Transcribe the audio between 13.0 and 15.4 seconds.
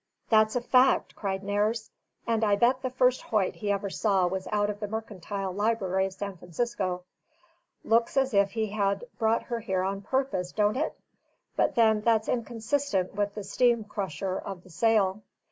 with the steam crusher of the sale.